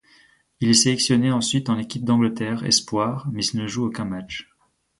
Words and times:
Il 0.61 0.69
est 0.69 0.73
sélectionné 0.73 1.31
ensuite 1.31 1.69
en 1.69 1.77
équipe 1.77 2.03
d'Angleterre 2.05 2.65
espoirs, 2.65 3.29
mais 3.31 3.45
il 3.45 3.59
ne 3.59 3.67
joue 3.67 3.85
aucun 3.85 4.05
match. 4.05 4.49